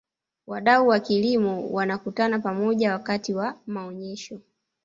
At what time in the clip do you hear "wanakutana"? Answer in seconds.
1.69-2.39